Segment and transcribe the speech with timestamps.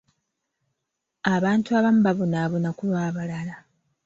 [1.35, 3.55] Abantu abamu babonaabona ku lw'abalala.